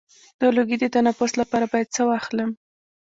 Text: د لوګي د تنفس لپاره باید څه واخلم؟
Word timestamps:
د 0.39 0.41
لوګي 0.55 0.77
د 0.79 0.85
تنفس 0.95 1.31
لپاره 1.41 1.65
باید 1.71 1.93
څه 1.95 2.01
واخلم؟ 2.09 2.49